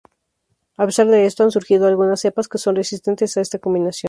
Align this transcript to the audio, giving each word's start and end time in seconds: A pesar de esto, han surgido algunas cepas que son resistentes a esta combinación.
A 0.79 0.87
pesar 0.87 1.05
de 1.09 1.27
esto, 1.27 1.43
han 1.43 1.51
surgido 1.51 1.85
algunas 1.85 2.19
cepas 2.21 2.47
que 2.47 2.57
son 2.57 2.75
resistentes 2.75 3.37
a 3.37 3.41
esta 3.41 3.59
combinación. 3.59 3.99